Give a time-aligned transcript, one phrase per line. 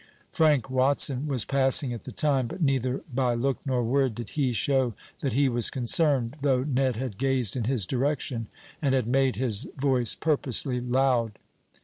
[0.31, 4.51] Frank Watson was passing at the time, but neither by look nor word did he
[4.51, 8.47] show that he was concerned, though Ned had gazed in his direction,
[8.81, 11.37] and had made his voice purposely loud.